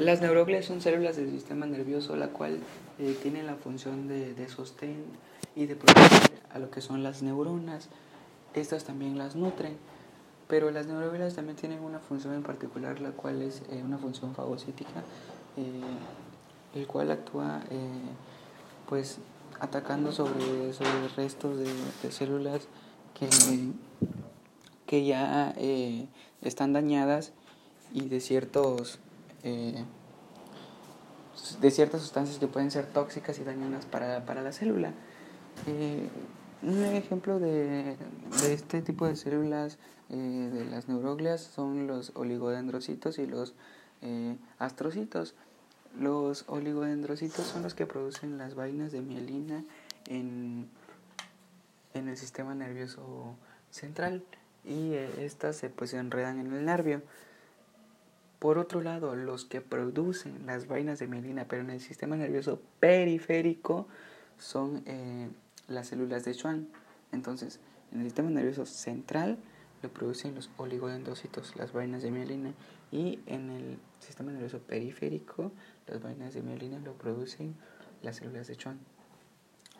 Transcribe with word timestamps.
Las 0.00 0.20
neuroglias 0.20 0.64
son 0.64 0.80
células 0.80 1.16
del 1.16 1.30
sistema 1.30 1.66
nervioso, 1.66 2.16
la 2.16 2.28
cual 2.28 2.58
eh, 2.98 3.16
tiene 3.22 3.42
la 3.42 3.54
función 3.54 4.08
de, 4.08 4.34
de 4.34 4.48
sostén 4.48 5.04
y 5.54 5.66
de 5.66 5.76
proteger 5.76 6.40
a 6.52 6.58
lo 6.58 6.70
que 6.70 6.80
son 6.80 7.02
las 7.02 7.22
neuronas. 7.22 7.88
Estas 8.54 8.84
también 8.84 9.16
las 9.16 9.36
nutren, 9.36 9.76
pero 10.48 10.70
las 10.70 10.86
neuroglias 10.86 11.34
también 11.34 11.56
tienen 11.56 11.80
una 11.80 12.00
función 12.00 12.34
en 12.34 12.42
particular, 12.42 13.00
la 13.00 13.10
cual 13.10 13.42
es 13.42 13.62
eh, 13.70 13.82
una 13.84 13.96
función 13.98 14.34
fagocítica, 14.34 15.04
eh, 15.56 16.78
el 16.78 16.86
cual 16.86 17.10
actúa 17.10 17.60
pues 18.88 19.18
atacando 19.60 20.10
sobre, 20.10 20.72
sobre 20.72 21.08
restos 21.16 21.58
de, 21.58 21.70
de 22.02 22.12
células 22.12 22.66
que, 23.14 23.28
que 24.86 25.04
ya 25.04 25.54
están 26.40 26.72
dañadas 26.72 27.32
y 27.92 28.08
de 28.08 28.20
ciertos 28.20 28.98
eh, 29.42 29.84
de 31.60 31.70
ciertas 31.70 32.00
sustancias 32.00 32.38
que 32.38 32.46
pueden 32.46 32.70
ser 32.70 32.86
tóxicas 32.86 33.38
y 33.38 33.44
dañinas 33.44 33.86
para, 33.86 34.24
para 34.24 34.42
la 34.42 34.52
célula. 34.52 34.92
Eh, 35.66 36.08
un 36.62 36.84
ejemplo 36.84 37.40
de, 37.40 37.96
de, 38.42 38.52
este 38.52 38.82
tipo 38.82 39.06
de 39.06 39.16
células 39.16 39.78
eh, 40.10 40.16
de 40.16 40.64
las 40.66 40.88
neuroglias 40.88 41.40
son 41.40 41.86
los 41.86 42.12
oligodendrocitos 42.14 43.18
y 43.18 43.26
los 43.26 43.54
astrocitos. 44.58 45.34
Los 45.98 46.44
oligodendrocitos 46.48 47.46
son 47.46 47.62
los 47.62 47.74
que 47.74 47.86
producen 47.86 48.38
las 48.38 48.54
vainas 48.54 48.90
de 48.90 49.00
mielina 49.00 49.64
en, 50.08 50.68
en 51.94 52.08
el 52.08 52.16
sistema 52.16 52.54
nervioso 52.54 53.36
central 53.70 54.24
y 54.64 54.94
estas 54.94 55.56
se, 55.56 55.70
pues, 55.70 55.90
se 55.90 55.98
enredan 55.98 56.40
en 56.40 56.52
el 56.52 56.64
nervio. 56.64 57.02
Por 58.42 58.58
otro 58.58 58.82
lado, 58.82 59.14
los 59.14 59.44
que 59.44 59.60
producen 59.60 60.46
las 60.46 60.66
vainas 60.66 60.98
de 60.98 61.06
mielina, 61.06 61.44
pero 61.46 61.62
en 61.62 61.70
el 61.70 61.80
sistema 61.80 62.16
nervioso 62.16 62.60
periférico, 62.80 63.86
son 64.36 64.82
eh, 64.84 65.28
las 65.68 65.86
células 65.86 66.24
de 66.24 66.34
Schwann. 66.34 66.66
Entonces, 67.12 67.60
en 67.92 68.00
el 68.00 68.06
sistema 68.06 68.30
nervioso 68.30 68.66
central 68.66 69.38
lo 69.80 69.90
producen 69.90 70.34
los 70.34 70.50
oligodendrocitos, 70.56 71.54
las 71.54 71.72
vainas 71.72 72.02
de 72.02 72.10
mielina, 72.10 72.52
y 72.90 73.20
en 73.26 73.48
el 73.50 73.78
sistema 74.00 74.32
nervioso 74.32 74.58
periférico, 74.58 75.52
las 75.86 76.02
vainas 76.02 76.34
de 76.34 76.42
mielina 76.42 76.80
lo 76.80 76.94
producen 76.94 77.54
las 78.02 78.16
células 78.16 78.48
de 78.48 78.56
Schwann. 78.56 78.80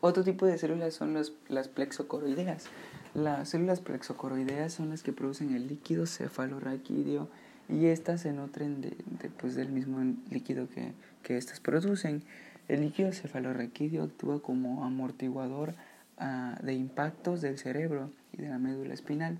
Otro 0.00 0.24
tipo 0.24 0.46
de 0.46 0.56
células 0.56 0.94
son 0.94 1.12
los, 1.12 1.34
las 1.48 1.68
plexocoroideas. 1.68 2.68
Las 3.12 3.50
células 3.50 3.80
plexocoroideas 3.80 4.72
son 4.72 4.88
las 4.88 5.02
que 5.02 5.12
producen 5.12 5.54
el 5.54 5.68
líquido 5.68 6.06
cefalorraquídeo 6.06 7.28
y 7.68 7.86
estas 7.86 8.22
se 8.22 8.32
nutren 8.32 8.80
de, 8.80 8.96
pues, 9.38 9.54
del 9.54 9.68
mismo 9.70 10.00
líquido 10.30 10.68
que, 10.68 10.92
que 11.22 11.36
estas 11.36 11.60
producen. 11.60 12.22
El 12.68 12.80
líquido 12.80 13.12
cefalorraquídeo 13.12 14.04
actúa 14.04 14.42
como 14.42 14.84
amortiguador 14.84 15.74
uh, 16.18 16.64
de 16.64 16.74
impactos 16.74 17.40
del 17.40 17.58
cerebro 17.58 18.10
y 18.32 18.42
de 18.42 18.48
la 18.48 18.58
médula 18.58 18.94
espinal. 18.94 19.38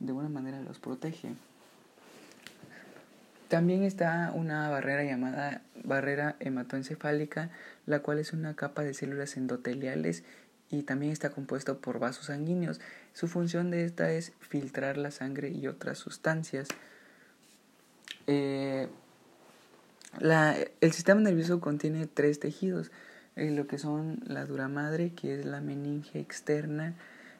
De 0.00 0.08
alguna 0.08 0.28
manera 0.28 0.60
los 0.60 0.78
protege. 0.78 1.34
También 3.48 3.84
está 3.84 4.32
una 4.34 4.68
barrera 4.68 5.04
llamada 5.04 5.62
barrera 5.84 6.36
hematoencefálica, 6.40 7.50
la 7.86 8.00
cual 8.00 8.18
es 8.18 8.32
una 8.32 8.54
capa 8.54 8.82
de 8.82 8.94
células 8.94 9.36
endoteliales 9.36 10.24
y 10.70 10.82
también 10.82 11.12
está 11.12 11.30
compuesto 11.30 11.78
por 11.78 11.98
vasos 11.98 12.26
sanguíneos. 12.26 12.80
Su 13.12 13.28
función 13.28 13.70
de 13.70 13.84
esta 13.84 14.10
es 14.10 14.32
filtrar 14.40 14.96
la 14.96 15.10
sangre 15.10 15.50
y 15.50 15.68
otras 15.68 15.98
sustancias. 15.98 16.68
Eh, 18.26 18.88
la, 20.20 20.56
el 20.80 20.92
sistema 20.92 21.20
nervioso 21.20 21.60
contiene 21.60 22.06
tres 22.06 22.38
tejidos, 22.38 22.90
eh, 23.36 23.50
lo 23.50 23.66
que 23.66 23.78
son 23.78 24.20
la 24.26 24.46
dura 24.46 24.68
madre, 24.68 25.10
que 25.10 25.38
es 25.38 25.44
la 25.44 25.60
meninge 25.60 26.20
externa, 26.20 26.94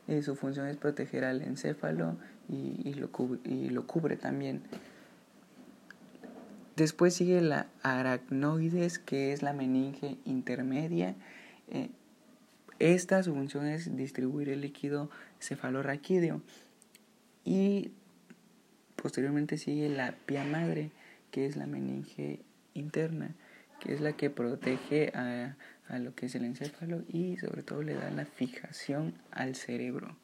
eh, 0.09 0.23
su 0.23 0.37
función 0.37 0.67
es 0.67 0.77
proteger 0.77 1.25
al 1.25 1.43
encéfalo 1.43 2.17
y, 2.49 2.81
y, 2.85 2.95
lo, 2.95 3.11
cubre, 3.11 3.41
y 3.45 3.71
lo 3.71 3.87
cubre 3.87 4.17
también. 4.17 4.63
Después 6.77 7.15
sigue 7.15 7.41
la 7.41 7.69
aracnoides, 7.83 8.99
que 8.99 9.33
es 9.33 9.43
la 9.43 9.53
meninge 9.53 10.19
intermedia. 10.25 11.15
Eh, 11.71 11.91
esta 12.81 13.23
su 13.23 13.33
función 13.33 13.67
es 13.67 13.97
distribuir 13.97 14.49
el 14.49 14.63
líquido 14.63 15.09
cefalorraquídeo. 15.41 16.43
Y 17.45 17.93
Posteriormente 19.05 19.59
sigue 19.59 19.91
la 19.91 20.13
pia 20.25 20.45
madre, 20.45 20.91
que 21.31 21.45
es 21.45 21.57
la 21.57 21.67
meninge 21.67 22.41
interna, 22.73 23.35
que 23.79 23.93
es 23.93 24.01
la 24.01 24.15
que 24.15 24.31
protege 24.31 25.13
a, 25.15 25.59
a 25.89 25.99
lo 25.99 26.15
que 26.15 26.25
es 26.25 26.35
el 26.37 26.47
encéfalo 26.47 27.03
y 27.07 27.37
sobre 27.37 27.63
todo 27.63 27.83
le 27.83 27.93
da 27.93 28.11
la 28.11 28.25
fijación 28.25 29.13
al 29.31 29.57
cerebro. 29.57 30.17